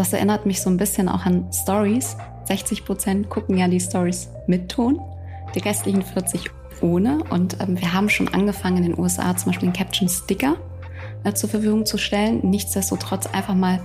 [0.00, 2.16] das erinnert mich so ein bisschen auch an Stories.
[2.46, 4.98] 60 Prozent gucken ja die Stories mit Ton,
[5.54, 7.22] die restlichen 40 ohne.
[7.28, 10.56] Und ähm, wir haben schon angefangen in den USA zum Beispiel den Caption Sticker
[11.22, 12.40] äh, zur Verfügung zu stellen.
[12.48, 13.80] Nichtsdestotrotz einfach mal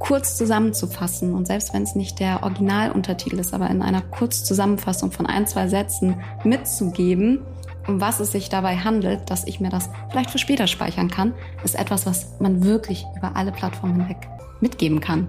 [0.00, 5.26] kurz zusammenzufassen und selbst wenn es nicht der Originaluntertitel ist, aber in einer Kurzzusammenfassung von
[5.26, 7.42] ein, zwei Sätzen mitzugeben,
[7.86, 11.32] um was es sich dabei handelt, dass ich mir das vielleicht für später speichern kann,
[11.62, 14.28] ist etwas, was man wirklich über alle Plattformen hinweg
[14.60, 15.28] mitgeben kann.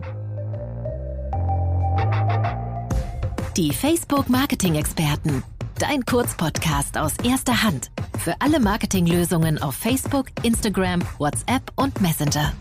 [3.58, 5.44] Die Facebook Marketing Experten.
[5.78, 7.92] Dein Kurzpodcast aus erster Hand.
[8.18, 12.54] Für alle Marketinglösungen auf Facebook, Instagram, WhatsApp und Messenger.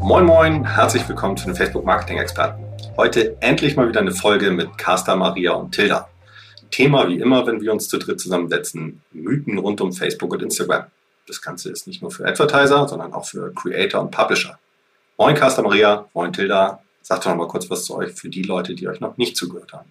[0.00, 2.64] Moin Moin, herzlich willkommen zu den Facebook Marketing Experten.
[2.96, 6.08] Heute endlich mal wieder eine Folge mit Carsta, Maria und Tilda.
[6.70, 10.84] Thema wie immer, wenn wir uns zu dritt zusammensetzen, Mythen rund um Facebook und Instagram.
[11.26, 14.58] Das Ganze ist nicht nur für Advertiser, sondern auch für Creator und Publisher.
[15.20, 16.80] Moin Carsta Maria, moin Tilda.
[17.02, 19.36] Sagt doch noch mal kurz was zu euch für die Leute, die euch noch nicht
[19.36, 19.90] zugehört haben.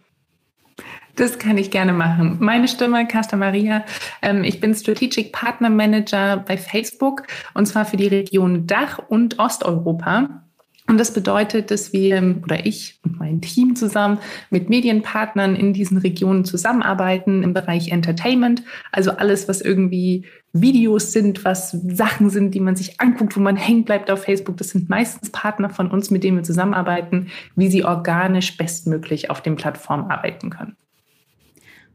[1.17, 2.37] Das kann ich gerne machen.
[2.39, 3.85] Meine Stimme, Carsta Maria.
[4.23, 9.37] Ähm, ich bin Strategic Partner Manager bei Facebook und zwar für die Region Dach und
[9.37, 10.41] Osteuropa.
[10.89, 14.17] Und das bedeutet, dass wir oder ich und mein Team zusammen
[14.49, 18.63] mit Medienpartnern in diesen Regionen zusammenarbeiten im Bereich Entertainment.
[18.91, 23.55] Also alles, was irgendwie Videos sind, was Sachen sind, die man sich anguckt, wo man
[23.55, 24.57] hängen bleibt auf Facebook.
[24.57, 29.43] Das sind meistens Partner von uns, mit denen wir zusammenarbeiten, wie sie organisch bestmöglich auf
[29.43, 30.75] den Plattformen arbeiten können.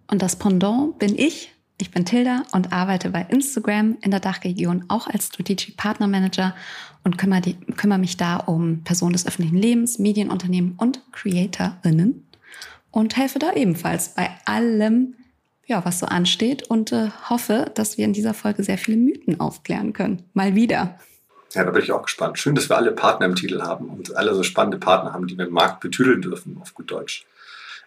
[0.09, 1.54] Und das Pendant bin ich.
[1.77, 6.55] Ich bin Tilda und arbeite bei Instagram in der Dachregion auch als Strategic Partner Manager
[7.03, 12.29] und kümmere, die, kümmere mich da um Personen des öffentlichen Lebens, Medienunternehmen und CreatorInnen
[12.93, 15.15] und helfe da ebenfalls bei allem,
[15.67, 19.41] ja, was so ansteht und äh, hoffe, dass wir in dieser Folge sehr viele Mythen
[19.41, 20.23] aufklären können.
[20.33, 20.99] Mal wieder.
[21.55, 22.39] Ja, da bin ich auch gespannt.
[22.39, 25.37] Schön, dass wir alle Partner im Titel haben und alle so spannende Partner haben, die
[25.37, 27.27] wir im Markt betüdeln dürfen, auf gut Deutsch.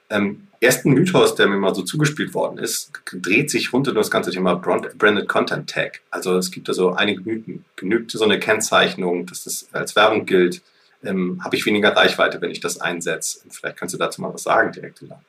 [0.10, 4.10] Ähm, ersten Mythos, der mir mal so zugespielt worden ist, dreht sich rund um das
[4.10, 6.02] ganze Thema Branded Content Tag.
[6.10, 7.66] Also es gibt da so einige Mythen.
[7.76, 10.62] Genügt so eine Kennzeichnung, dass das als Werbung gilt?
[11.04, 13.42] Ähm, Habe ich weniger Reichweite, wenn ich das einsetze?
[13.50, 15.22] Vielleicht kannst du dazu mal was sagen, direkt, Lila.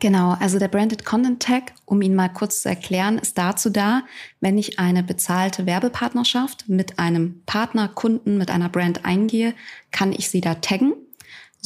[0.00, 4.02] Genau, also der Branded Content Tag, um ihn mal kurz zu erklären, ist dazu da,
[4.40, 9.54] wenn ich eine bezahlte Werbepartnerschaft mit einem Partner, Kunden, mit einer Brand eingehe,
[9.92, 10.92] kann ich sie da taggen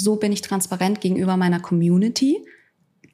[0.00, 2.44] so bin ich transparent gegenüber meiner Community,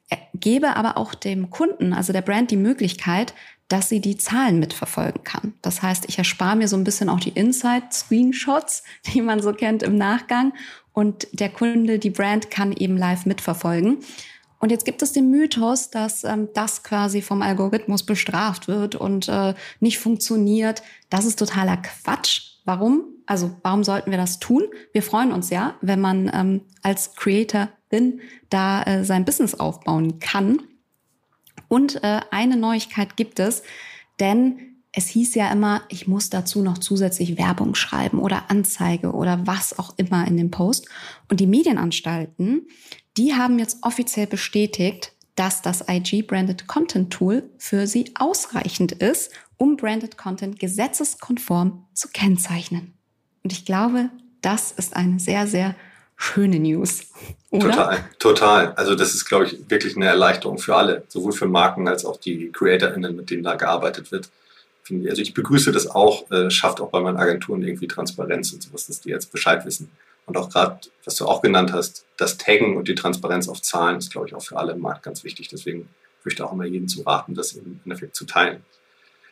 [0.09, 3.33] äh, gebe aber auch dem Kunden, also der Brand, die Möglichkeit,
[3.67, 5.53] dass sie die Zahlen mitverfolgen kann.
[5.61, 8.83] Das heißt, ich erspare mir so ein bisschen auch die Inside-Screenshots,
[9.13, 10.53] die man so kennt im Nachgang.
[10.93, 13.99] Und der Kunde, die Brand kann eben live mitverfolgen.
[14.59, 19.27] Und jetzt gibt es den Mythos, dass ähm, das quasi vom Algorithmus bestraft wird und
[19.27, 20.81] äh, nicht funktioniert.
[21.09, 22.57] Das ist totaler Quatsch.
[22.65, 23.16] Warum?
[23.27, 24.63] Also warum sollten wir das tun?
[24.93, 30.63] Wir freuen uns ja, wenn man ähm, als Creatorin da äh, sein Business aufbauen kann.
[31.67, 33.61] Und äh, eine Neuigkeit gibt es,
[34.19, 39.45] denn es hieß ja immer, ich muss dazu noch zusätzlich Werbung schreiben oder Anzeige oder
[39.45, 40.87] was auch immer in dem Post.
[41.29, 42.67] Und die Medienanstalten,
[43.17, 49.31] die haben jetzt offiziell bestätigt, dass das IG Branded Content Tool für sie ausreichend ist,
[49.57, 52.96] um Branded Content gesetzeskonform zu kennzeichnen.
[53.43, 54.09] Und ich glaube,
[54.41, 55.75] das ist eine sehr, sehr
[56.15, 57.11] schöne News.
[57.51, 57.69] Oder?
[57.69, 58.73] Total, total.
[58.73, 62.17] Also das ist, glaube ich, wirklich eine Erleichterung für alle, sowohl für Marken als auch
[62.17, 64.29] die CreatorInnen, mit denen da gearbeitet wird.
[64.89, 68.87] Also ich begrüße das auch, äh, schafft auch bei meinen Agenturen irgendwie Transparenz und sowas,
[68.87, 69.91] dass die jetzt Bescheid wissen.
[70.25, 73.97] Und auch gerade, was du auch genannt hast, das Taggen und die Transparenz auf Zahlen
[73.97, 75.47] ist, glaube ich, auch für alle im Markt ganz wichtig.
[75.49, 75.89] Deswegen
[76.23, 78.63] würde ich da auch immer jedem zu raten, das im Endeffekt zu teilen.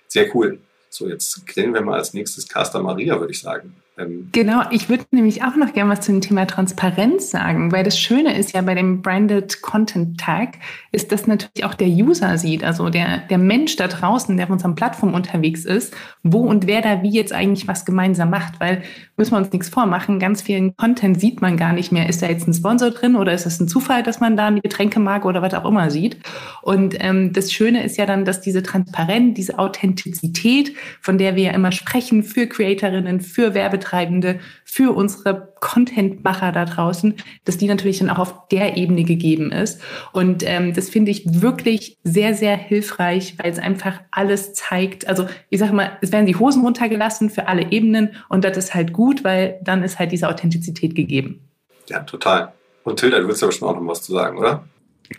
[0.07, 0.59] Sehr cool.
[0.89, 3.75] So, jetzt grillen wir mal als nächstes Casta Maria, würde ich sagen.
[3.97, 7.97] Genau, ich würde nämlich auch noch gerne was zu dem Thema Transparenz sagen, weil das
[7.97, 10.55] Schöne ist ja bei dem Branded Content Tag,
[10.91, 14.51] ist, dass natürlich auch der User sieht, also der, der Mensch da draußen, der auf
[14.51, 18.83] unserer Plattform unterwegs ist, wo und wer da wie jetzt eigentlich was gemeinsam macht, weil
[19.15, 22.09] müssen wir uns nichts vormachen, ganz vielen Content sieht man gar nicht mehr.
[22.09, 24.59] Ist da jetzt ein Sponsor drin oder ist es ein Zufall, dass man da eine
[24.59, 26.17] Getränkemarke oder was auch immer sieht?
[26.63, 31.43] Und ähm, das Schöne ist ja dann, dass diese Transparenz, diese Authentizität, von der wir
[31.43, 37.15] ja immer sprechen, für Creatorinnen, für Werbetreibende, Werbetreibende, für unsere Contentmacher da draußen,
[37.45, 39.81] dass die natürlich dann auch auf der Ebene gegeben ist.
[40.11, 45.07] Und ähm, das finde ich wirklich sehr, sehr hilfreich, weil es einfach alles zeigt.
[45.07, 48.73] Also ich sage mal, es werden die Hosen runtergelassen für alle Ebenen und das ist
[48.73, 51.41] halt gut, weil dann ist halt diese Authentizität gegeben.
[51.87, 52.53] Ja, total.
[52.83, 54.65] Und Tilda, du willst aber schon auch noch was zu sagen, oder?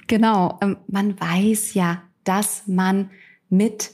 [0.06, 0.58] Genau.
[0.62, 3.10] Ähm, man weiß ja, dass man
[3.48, 3.90] mit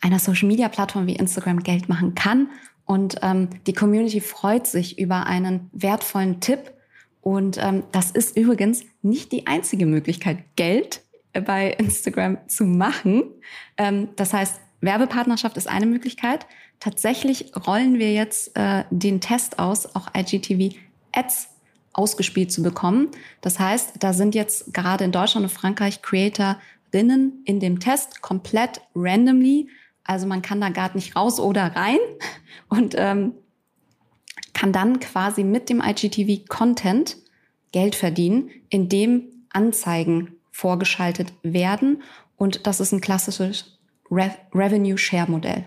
[0.00, 2.48] einer Social-Media-Plattform wie Instagram Geld machen kann.
[2.86, 6.72] Und ähm, die Community freut sich über einen wertvollen Tipp.
[7.20, 11.02] Und ähm, das ist übrigens nicht die einzige Möglichkeit, Geld
[11.44, 13.24] bei Instagram zu machen.
[13.76, 16.46] Ähm, das heißt, Werbepartnerschaft ist eine Möglichkeit.
[16.80, 20.76] Tatsächlich rollen wir jetzt äh, den Test aus, auch IGTV
[21.12, 21.48] Ads
[21.92, 23.08] ausgespielt zu bekommen.
[23.40, 28.82] Das heißt, da sind jetzt gerade in Deutschland und Frankreich Creatorinnen in dem Test komplett
[28.94, 29.68] randomly.
[30.06, 31.98] Also man kann da gar nicht raus oder rein
[32.68, 33.34] und ähm,
[34.54, 37.16] kann dann quasi mit dem IGTV-Content
[37.72, 42.02] Geld verdienen, indem Anzeigen vorgeschaltet werden.
[42.36, 43.78] Und das ist ein klassisches
[44.10, 45.66] Re Revenue Share Modell.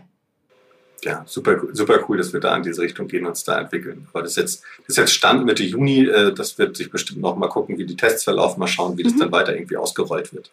[1.04, 4.08] Ja, super, super cool, dass wir da in diese Richtung gehen und uns da entwickeln.
[4.12, 6.06] Aber das ist jetzt, das ist jetzt Stand Mitte Juni.
[6.06, 9.04] Äh, das wird sich bestimmt noch mal gucken, wie die Tests verlaufen, mal schauen, wie
[9.04, 9.20] das mhm.
[9.20, 10.52] dann weiter irgendwie ausgerollt wird.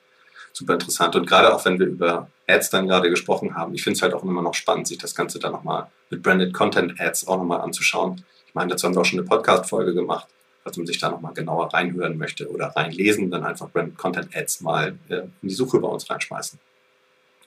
[0.57, 1.15] Super interessant.
[1.17, 4.15] Und gerade auch wenn wir über Ads dann gerade gesprochen haben, ich finde es halt
[4.15, 7.61] auch immer noch spannend, sich das Ganze dann nochmal mit Branded Content Ads auch nochmal
[7.61, 8.25] anzuschauen.
[8.47, 10.29] Ich meine, dazu haben wir auch schon eine Podcast-Folge gemacht
[10.67, 14.63] falls man sich da nochmal genauer reinhören möchte oder reinlesen, dann einfach Brand Content Ads
[14.63, 16.59] mal äh, in die Suche bei uns reinschmeißen.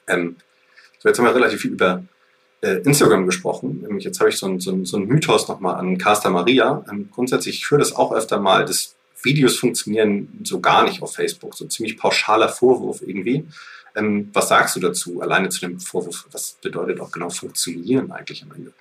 [0.08, 0.36] Ähm,
[0.98, 2.02] so, jetzt haben wir relativ viel über
[2.62, 3.86] äh, Instagram gesprochen.
[3.98, 6.82] Jetzt habe ich so einen so so ein Mythos nochmal an Casta Maria.
[6.90, 11.14] Ähm, grundsätzlich, ich höre das auch öfter mal, dass Videos funktionieren so gar nicht auf
[11.14, 11.54] Facebook.
[11.54, 13.46] So ein ziemlich pauschaler Vorwurf irgendwie.
[13.96, 16.26] Ähm, was sagst du dazu, alleine zu dem Vorwurf?
[16.32, 18.72] Was bedeutet auch genau funktionieren eigentlich am Ende?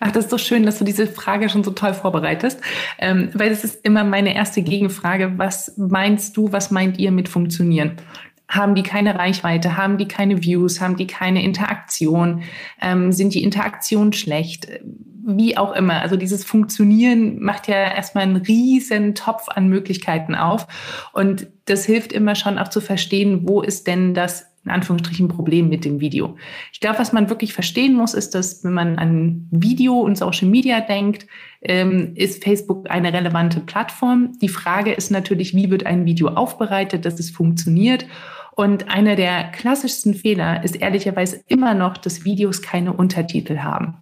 [0.00, 2.60] Ach, das ist doch schön, dass du diese Frage schon so toll vorbereitest,
[2.98, 5.32] ähm, weil das ist immer meine erste Gegenfrage.
[5.38, 7.96] Was meinst du, was meint ihr mit funktionieren?
[8.48, 9.76] Haben die keine Reichweite?
[9.76, 10.80] Haben die keine Views?
[10.80, 12.42] Haben die keine Interaktion?
[12.80, 14.68] Ähm, sind die Interaktionen schlecht?
[15.24, 16.00] Wie auch immer.
[16.00, 20.66] Also dieses Funktionieren macht ja erstmal einen riesen Topf an Möglichkeiten auf.
[21.12, 25.68] Und das hilft immer schon auch zu verstehen, wo ist denn das in Anführungsstrichen Problem
[25.68, 26.36] mit dem Video.
[26.72, 30.48] Ich glaube, was man wirklich verstehen muss, ist, dass wenn man an Video und Social
[30.48, 31.26] Media denkt,
[31.62, 34.32] ähm, ist Facebook eine relevante Plattform.
[34.40, 38.06] Die Frage ist natürlich, wie wird ein Video aufbereitet, dass es funktioniert.
[38.54, 43.96] Und einer der klassischsten Fehler ist ehrlicherweise immer noch, dass Videos keine Untertitel haben.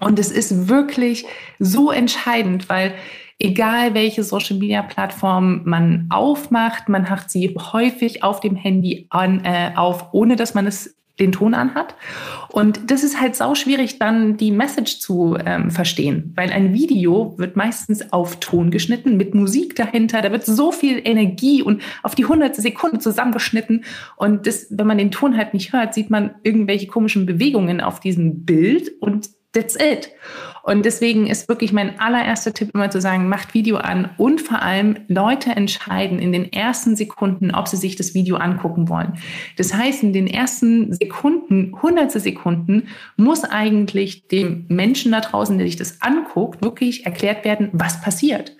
[0.00, 1.26] Und es ist wirklich
[1.58, 2.94] so entscheidend, weil
[3.38, 9.44] egal welche Social Media Plattform man aufmacht, man hat sie häufig auf dem Handy an,
[9.44, 11.94] äh, auf, ohne dass man es den Ton anhat.
[12.48, 17.34] Und das ist halt sau schwierig, dann die Message zu ähm, verstehen, weil ein Video
[17.36, 20.22] wird meistens auf Ton geschnitten mit Musik dahinter.
[20.22, 23.84] Da wird so viel Energie und auf die hundertste Sekunde zusammengeschnitten.
[24.16, 28.00] Und das, wenn man den Ton halt nicht hört, sieht man irgendwelche komischen Bewegungen auf
[28.00, 30.10] diesem Bild und that's it.
[30.62, 34.62] Und deswegen ist wirklich mein allererster Tipp immer zu sagen, macht Video an und vor
[34.62, 39.14] allem Leute entscheiden in den ersten Sekunden, ob sie sich das Video angucken wollen.
[39.56, 45.66] Das heißt, in den ersten Sekunden, hundertste Sekunden, muss eigentlich dem Menschen da draußen, der
[45.66, 48.52] sich das anguckt, wirklich erklärt werden, was passiert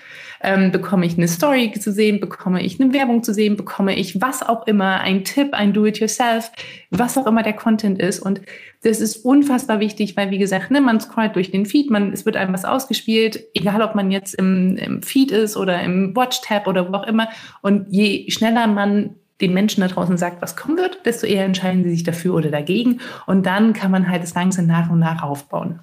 [0.43, 4.21] ähm, bekomme ich eine Story zu sehen, bekomme ich eine Werbung zu sehen, bekomme ich
[4.21, 6.51] was auch immer, ein Tipp, ein Do-it-yourself,
[6.91, 8.21] was auch immer der Content ist.
[8.21, 8.41] Und
[8.83, 12.27] das ist unfassbar wichtig, weil wie gesagt, ne, man scrollt durch den Feed, man, es
[12.27, 16.67] wird einem was ausgespielt, egal ob man jetzt im, im Feed ist oder im Watch-Tab
[16.67, 17.29] oder wo auch immer.
[17.63, 21.85] Und je schneller man den Menschen da draußen sagt, was kommen wird, desto eher entscheiden
[21.85, 23.01] sie sich dafür oder dagegen.
[23.27, 25.81] Und dann kann man halt das Ganze nach und nach aufbauen.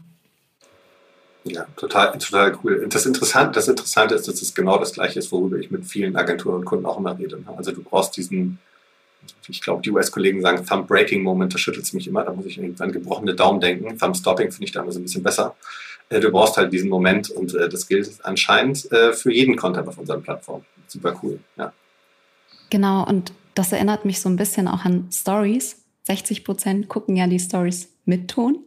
[1.49, 2.87] Ja, total, total cool.
[2.89, 6.15] Das Interessante, das Interessante ist, dass es genau das Gleiche ist, worüber ich mit vielen
[6.15, 7.37] Agenturen und Kunden auch immer rede.
[7.37, 7.47] Ne?
[7.57, 8.59] Also du brauchst diesen,
[9.47, 12.91] ich glaube, die US-Kollegen sagen Thumb-Breaking-Moment, da schüttelt es mich immer, da muss ich an
[12.91, 13.97] gebrochene Daumen denken.
[13.97, 15.55] Thumb-Stopping finde ich da immer so ein bisschen besser.
[16.09, 19.87] Äh, du brauchst halt diesen Moment und äh, das gilt anscheinend äh, für jeden Content
[19.87, 20.65] auf unseren Plattformen.
[20.87, 21.73] Super cool, ja.
[22.69, 25.77] Genau, und das erinnert mich so ein bisschen auch an Stories.
[26.03, 28.63] 60 Prozent gucken ja die Stories mit Ton,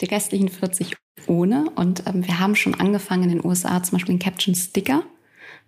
[0.00, 1.70] die restlichen 40 ohne.
[1.74, 5.02] Und ähm, wir haben schon angefangen in den USA zum Beispiel den Caption Sticker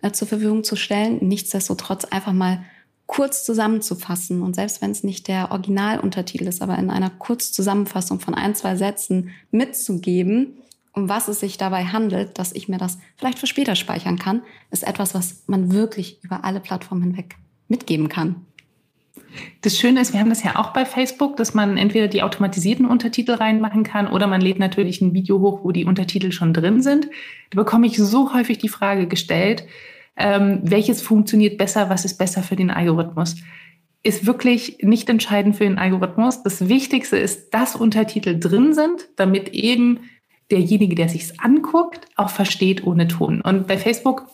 [0.02, 1.18] äh, zur Verfügung zu stellen.
[1.26, 2.64] Nichtsdestotrotz einfach mal
[3.06, 8.34] kurz zusammenzufassen und selbst wenn es nicht der Originaluntertitel ist, aber in einer Kurzzusammenfassung von
[8.34, 10.58] ein, zwei Sätzen mitzugeben,
[10.92, 14.42] um was es sich dabei handelt, dass ich mir das vielleicht für später speichern kann,
[14.70, 18.44] ist etwas, was man wirklich über alle Plattformen hinweg mitgeben kann.
[19.62, 22.86] Das Schöne ist, wir haben das ja auch bei Facebook, dass man entweder die automatisierten
[22.86, 26.82] Untertitel reinmachen kann oder man lädt natürlich ein Video hoch, wo die Untertitel schon drin
[26.82, 27.08] sind.
[27.50, 29.64] Da bekomme ich so häufig die Frage gestellt,
[30.16, 33.36] ähm, welches funktioniert besser, was ist besser für den Algorithmus.
[34.02, 36.42] Ist wirklich nicht entscheidend für den Algorithmus.
[36.42, 40.00] Das Wichtigste ist, dass Untertitel drin sind, damit eben
[40.50, 43.40] derjenige, der sich's anguckt, auch versteht ohne Ton.
[43.40, 44.26] Und bei Facebook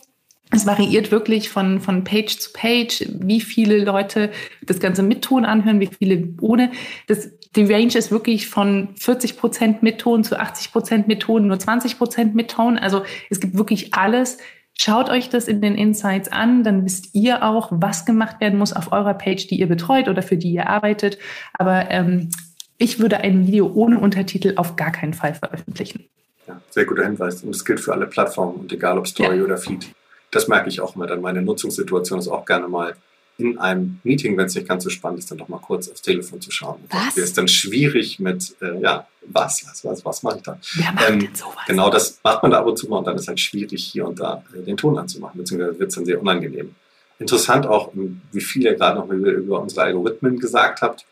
[0.51, 5.43] Es variiert wirklich von, von Page zu Page, wie viele Leute das Ganze mit Ton
[5.43, 6.71] anhören, wie viele ohne.
[7.07, 11.47] Das, die Range ist wirklich von 40 Prozent mit Ton zu 80 Prozent mit Ton,
[11.47, 12.77] nur 20 Prozent mit Ton.
[12.77, 14.37] Also es gibt wirklich alles.
[14.77, 18.73] Schaut euch das in den Insights an, dann wisst ihr auch, was gemacht werden muss
[18.73, 21.17] auf eurer Page, die ihr betreut oder für die ihr arbeitet.
[21.53, 22.29] Aber ähm,
[22.77, 26.05] ich würde ein Video ohne Untertitel auf gar keinen Fall veröffentlichen.
[26.47, 27.41] Ja, sehr guter Hinweis.
[27.41, 29.43] Und das gilt für alle Plattformen und egal ob Story ja.
[29.43, 29.87] oder Feed.
[30.35, 31.07] Das merke ich auch immer.
[31.07, 32.93] Dann meine Nutzungssituation ist auch gerne mal
[33.37, 36.01] in einem Meeting, wenn es nicht ganz so spannend ist, dann doch mal kurz aufs
[36.01, 36.83] Telefon zu schauen.
[36.89, 37.15] Was?
[37.15, 40.59] ist dann schwierig mit, äh, ja, was, was, was, was mache ich da?
[40.73, 41.55] Wer macht ähm, denn sowas?
[41.67, 44.05] Genau, das macht man da ab und zu mal und dann ist halt schwierig, hier
[44.05, 46.75] und da äh, den Ton anzumachen, beziehungsweise wird es dann sehr unangenehm.
[47.17, 51.05] Interessant auch, wie viel ihr gerade noch über unsere Algorithmen gesagt habt.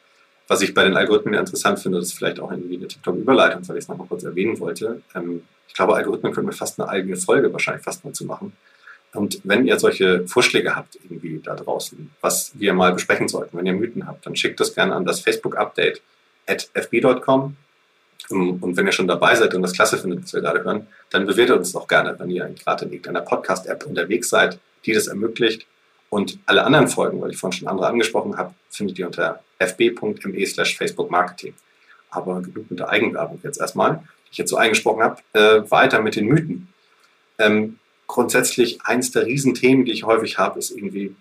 [0.50, 3.78] Was ich bei den Algorithmen interessant finde, das ist vielleicht auch irgendwie eine TikTok-Überleitung, weil
[3.78, 5.02] ich es noch mal kurz erwähnen wollte.
[5.16, 8.52] Ähm, ich glaube, Algorithmen können wir fast eine eigene Folge wahrscheinlich fast mal zu machen
[9.14, 13.66] und wenn ihr solche Vorschläge habt, irgendwie da draußen, was wir mal besprechen sollten, wenn
[13.66, 16.02] ihr Mythen habt, dann schickt das gerne an das Facebook-Update
[16.48, 17.56] at fb.com.
[18.30, 21.28] Und wenn ihr schon dabei seid und das klasse findet, was wir gerade hören, dann
[21.28, 25.68] bewertet uns auch gerne, wenn ihr gerade in irgendeiner Podcast-App unterwegs seid, die das ermöglicht.
[26.10, 30.46] Und alle anderen Folgen, weil ich vorhin schon andere angesprochen habe, findet ihr unter fb.me
[30.48, 31.54] slash Facebook Marketing.
[32.10, 35.22] Aber genug mit der Eigenwerbung jetzt erstmal, die ich jetzt so eingesprochen habe.
[35.34, 36.70] Äh, weiter mit den Mythen.
[37.40, 37.78] Ähm,
[38.08, 41.16] grundsätzlich eins der Riesenthemen, die ich häufig habe, ist irgendwie,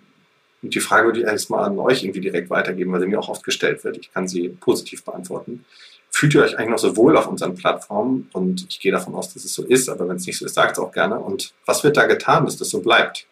[0.63, 3.29] und die Frage würde ich erstmal an euch irgendwie direkt weitergeben, weil sie mir auch
[3.29, 3.99] oft gestellt wird.
[3.99, 5.65] Ich kann sie positiv beantworten.
[6.11, 8.29] Fühlt ihr euch eigentlich noch so wohl auf unseren Plattformen?
[8.33, 10.55] Und ich gehe davon aus, dass es so ist, aber wenn es nicht so ist,
[10.55, 11.19] sagt es auch gerne.
[11.19, 13.27] Und was wird da getan, dass das so bleibt?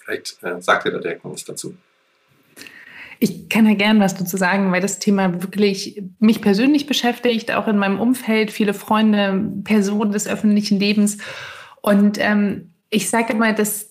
[0.00, 1.74] Vielleicht äh, sagt ihr da direkt noch was dazu.
[3.20, 7.68] Ich kann ja gern was dazu sagen, weil das Thema wirklich mich persönlich beschäftigt, auch
[7.68, 11.18] in meinem Umfeld, viele Freunde, Personen des öffentlichen Lebens.
[11.82, 13.90] Und ähm, ich sage immer, dass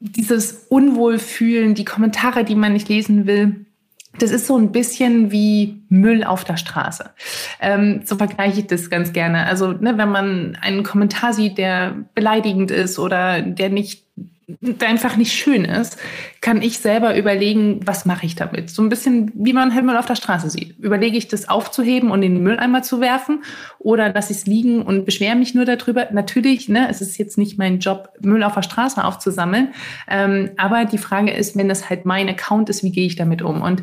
[0.00, 3.66] dieses Unwohlfühlen, die Kommentare, die man nicht lesen will,
[4.18, 7.10] das ist so ein bisschen wie Müll auf der Straße.
[7.60, 9.46] Ähm, so vergleiche ich das ganz gerne.
[9.46, 14.03] Also, ne, wenn man einen Kommentar sieht, der beleidigend ist oder der nicht
[14.80, 15.96] einfach nicht schön ist,
[16.40, 18.70] kann ich selber überlegen, was mache ich damit.
[18.70, 20.78] So ein bisschen, wie man Himmel auf der Straße sieht.
[20.78, 23.42] Überlege ich das aufzuheben und in den Mülleimer zu werfen
[23.78, 26.08] oder lasse ich es liegen und beschwere mich nur darüber.
[26.12, 29.72] Natürlich, ne, es ist jetzt nicht mein Job, Müll auf der Straße aufzusammeln.
[30.08, 33.42] Ähm, aber die Frage ist, wenn das halt mein Account ist, wie gehe ich damit
[33.42, 33.62] um?
[33.62, 33.82] Und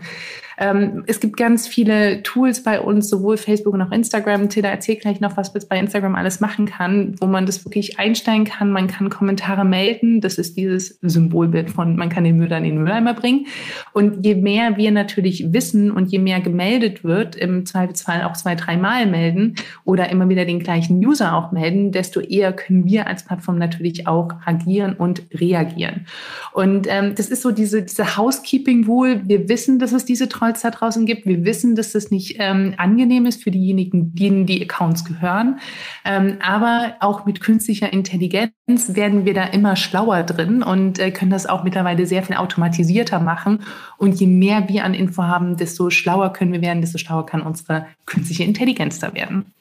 [0.62, 4.48] ähm, es gibt ganz viele Tools bei uns, sowohl Facebook und auch Instagram.
[4.48, 7.98] Tilda erzählt gleich noch, was man bei Instagram alles machen kann, wo man das wirklich
[7.98, 8.72] einstellen kann.
[8.72, 10.22] Man kann Kommentare melden.
[10.22, 13.48] Das ist dieses Symbolbild von, man kann den Müll in den Mülleimer bringen.
[13.94, 18.56] Und je mehr wir natürlich wissen und je mehr gemeldet wird, im Zweifelsfall auch zwei,
[18.56, 19.56] dreimal melden
[19.86, 24.08] oder immer wieder den gleichen User auch melden, desto eher können wir als Plattform natürlich
[24.08, 26.08] auch agieren und reagieren.
[26.54, 29.22] Und ähm, das ist so diese, diese Housekeeping wohl.
[29.28, 31.26] Wir wissen, dass es diese Trolls da draußen gibt.
[31.26, 35.60] Wir wissen, dass das nicht ähm, angenehm ist für diejenigen, denen die Accounts gehören.
[36.06, 38.52] Ähm, aber auch mit künstlicher Intelligenz
[38.96, 43.20] werden wir da immer schlauer drin und äh, können das auch mittlerweile sehr viel automatisierter
[43.20, 43.64] machen.
[43.98, 47.42] Und je mehr wir an Info haben, desto schlauer können wir werden, desto schlauer kann
[47.42, 49.54] unsere künstliche Intelligenz da werden.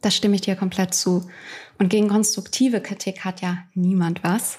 [0.00, 1.28] Da stimme ich dir komplett zu.
[1.78, 4.58] Und gegen konstruktive Kritik hat ja niemand was.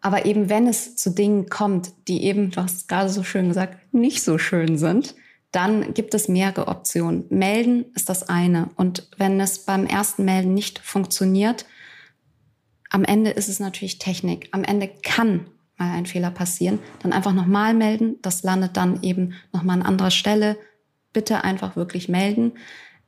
[0.00, 3.94] Aber eben wenn es zu Dingen kommt, die eben, du hast gerade so schön gesagt,
[3.94, 5.14] nicht so schön sind,
[5.50, 7.24] dann gibt es mehrere Optionen.
[7.30, 8.68] Melden ist das eine.
[8.76, 11.64] Und wenn es beim ersten Melden nicht funktioniert,
[12.94, 14.48] am Ende ist es natürlich Technik.
[14.52, 15.46] Am Ende kann
[15.76, 16.78] mal ein Fehler passieren.
[17.00, 18.16] Dann einfach nochmal melden.
[18.22, 20.56] Das landet dann eben nochmal an anderer Stelle.
[21.12, 22.52] Bitte einfach wirklich melden.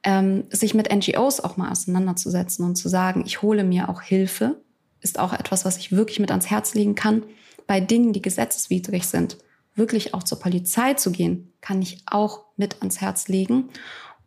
[0.02, 4.60] Ähm, sich mit NGOs auch mal auseinanderzusetzen und zu sagen, ich hole mir auch Hilfe
[5.00, 7.22] ist auch etwas, was ich wirklich mit ans Herz legen kann.
[7.66, 9.38] Bei Dingen, die gesetzeswidrig sind,
[9.74, 13.68] wirklich auch zur Polizei zu gehen, kann ich auch mit ans Herz legen.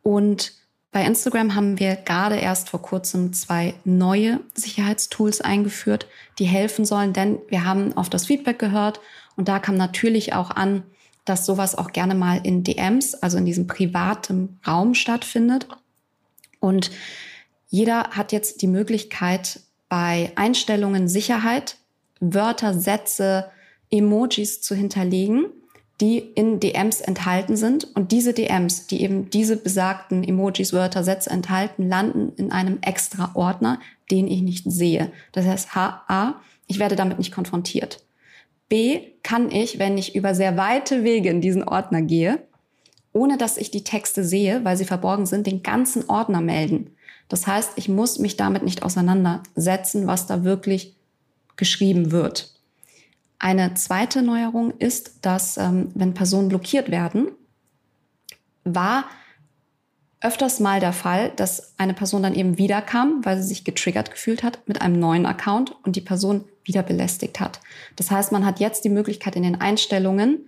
[0.04, 0.54] Und
[0.91, 6.08] bei Instagram haben wir gerade erst vor kurzem zwei neue Sicherheitstools eingeführt,
[6.39, 9.00] die helfen sollen, denn wir haben auf das Feedback gehört
[9.36, 10.84] und da kam natürlich auch an,
[11.25, 15.67] dass sowas auch gerne mal in DMs, also in diesem privaten Raum stattfindet.
[16.60, 16.89] Und
[17.69, 21.77] jeder hat jetzt die Möglichkeit, bei Einstellungen Sicherheit
[22.19, 23.50] Wörter, Sätze,
[23.91, 25.46] Emojis zu hinterlegen,
[26.01, 27.96] die in DMs enthalten sind.
[27.96, 33.32] Und diese DMs, die eben diese besagten Emojis, Wörter, Sätze enthalten, landen in einem extra
[33.34, 33.79] Ordner,
[34.10, 35.12] den ich nicht sehe.
[35.34, 36.36] Das heißt, A,
[36.68, 38.03] ich werde damit nicht konfrontiert.
[38.70, 42.39] B, kann ich, wenn ich über sehr weite Wege in diesen Ordner gehe,
[43.12, 46.91] ohne dass ich die Texte sehe, weil sie verborgen sind, den ganzen Ordner melden.
[47.27, 50.96] Das heißt, ich muss mich damit nicht auseinandersetzen, was da wirklich
[51.56, 52.53] geschrieben wird.
[53.39, 57.31] Eine zweite Neuerung ist, dass ähm, wenn Personen blockiert werden,
[58.65, 59.05] war
[60.22, 64.43] öfters mal der Fall, dass eine Person dann eben wiederkam, weil sie sich getriggert gefühlt
[64.43, 67.62] hat mit einem neuen Account und die Person wieder belästigt hat.
[67.96, 70.46] Das heißt, man hat jetzt die Möglichkeit in den Einstellungen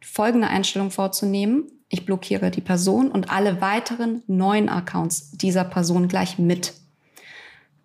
[0.00, 1.64] folgende Einstellung vorzunehmen.
[1.88, 6.74] Ich blockiere die Person und alle weiteren neuen Accounts dieser Person gleich mit.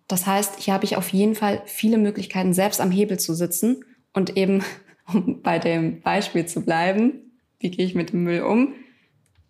[0.06, 3.82] Das heißt, hier habe ich auf jeden Fall viele Möglichkeiten, selbst am Hebel zu sitzen
[4.14, 4.62] und eben,
[5.12, 7.20] um bei dem Beispiel zu bleiben,
[7.58, 8.74] wie gehe ich mit dem Müll um?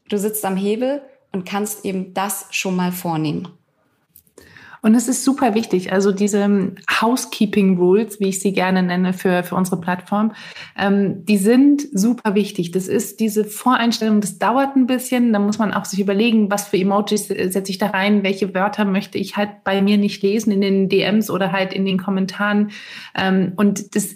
[0.08, 1.02] Du sitzt am Hebel
[1.32, 3.48] und kannst eben das schon mal vornehmen.
[4.84, 9.42] Und es ist super wichtig, also diese Housekeeping Rules, wie ich sie gerne nenne für,
[9.42, 10.34] für unsere Plattform,
[10.78, 12.70] ähm, die sind super wichtig.
[12.70, 15.32] Das ist diese Voreinstellung, das dauert ein bisschen.
[15.32, 18.84] Da muss man auch sich überlegen, was für Emojis setze ich da rein, welche Wörter
[18.84, 22.70] möchte ich halt bei mir nicht lesen in den DMs oder halt in den Kommentaren.
[23.14, 24.14] Ähm, und das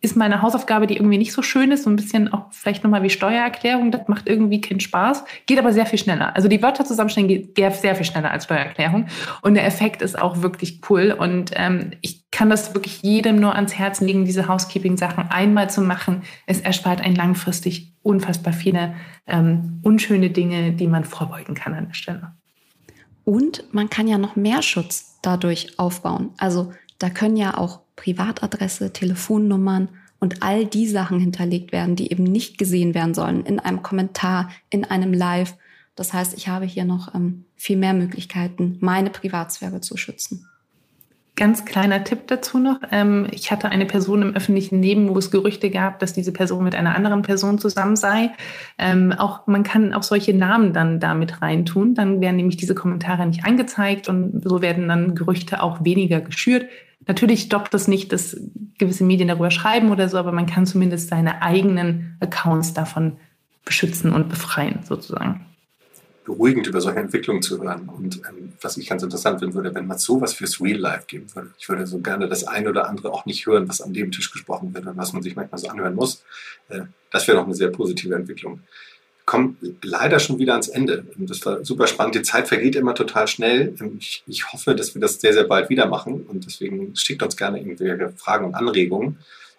[0.00, 3.02] ist meine Hausaufgabe, die irgendwie nicht so schön ist, so ein bisschen auch vielleicht nochmal
[3.02, 6.36] wie Steuererklärung, das macht irgendwie keinen Spaß, geht aber sehr viel schneller.
[6.36, 9.06] Also die Wörter zusammenstellen geht sehr viel schneller als Steuererklärung
[9.42, 13.54] und der Effekt ist auch wirklich cool und ähm, ich kann das wirklich jedem nur
[13.54, 16.22] ans Herz legen, diese Housekeeping-Sachen einmal zu machen.
[16.46, 18.94] Es erspart einen langfristig unfassbar viele
[19.26, 22.32] ähm, unschöne Dinge, die man vorbeugen kann an der Stelle.
[23.24, 26.30] Und man kann ja noch mehr Schutz dadurch aufbauen.
[26.36, 29.88] Also da können ja auch Privatadresse, Telefonnummern
[30.20, 34.50] und all die Sachen hinterlegt werden, die eben nicht gesehen werden sollen in einem Kommentar,
[34.70, 35.56] in einem Live.
[35.94, 40.46] Das heißt, ich habe hier noch ähm, viel mehr Möglichkeiten, meine Privatsphäre zu schützen.
[41.38, 42.80] Ganz kleiner Tipp dazu noch.
[42.90, 46.64] Ähm, ich hatte eine Person im öffentlichen Leben, wo es Gerüchte gab, dass diese Person
[46.64, 48.30] mit einer anderen Person zusammen sei.
[48.78, 51.94] Ähm, auch man kann auch solche Namen dann damit reintun.
[51.94, 56.64] Dann werden nämlich diese Kommentare nicht angezeigt und so werden dann Gerüchte auch weniger geschürt.
[57.06, 58.36] Natürlich stoppt das nicht, dass
[58.78, 63.16] gewisse Medien darüber schreiben oder so, aber man kann zumindest seine eigenen Accounts davon
[63.64, 65.46] beschützen und befreien, sozusagen.
[66.24, 67.88] Beruhigend über solche Entwicklungen zu hören.
[67.88, 71.32] Und ähm, was ich ganz interessant finden würde, wenn man sowas fürs Real Life geben
[71.34, 71.50] würde.
[71.58, 74.74] Ich würde so gerne das eine oder andere auch nicht hören, was am Nebentisch gesprochen
[74.74, 76.24] wird und was man sich manchmal so anhören muss.
[76.68, 78.60] Äh, das wäre doch eine sehr positive Entwicklung
[79.26, 81.04] kommen leider schon wieder ans Ende.
[81.16, 82.14] Das war super spannend.
[82.14, 83.74] Die Zeit vergeht immer total schnell.
[83.98, 86.22] Ich, ich hoffe, dass wir das sehr, sehr bald wieder machen.
[86.22, 89.18] Und deswegen schickt uns gerne irgendwelche Fragen und Anregungen.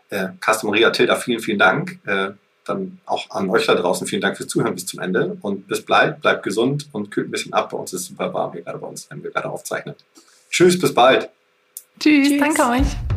[0.10, 2.00] Äh, Carsten Maria Tilda, vielen, vielen Dank.
[2.06, 2.30] Äh,
[2.64, 5.38] dann auch an euch da draußen vielen Dank fürs Zuhören bis zum Ende.
[5.42, 7.70] Und bis bald, bleibt gesund und kühlt ein bisschen ab.
[7.72, 9.96] Bei uns ist super warm hier gerade bei uns, wenn wir gerade aufzeichnen.
[10.50, 11.30] Tschüss, bis bald.
[12.00, 12.40] Tschüss, Tschüss.
[12.40, 13.17] danke euch.